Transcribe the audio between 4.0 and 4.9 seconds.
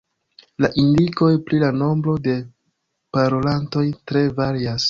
tre varias.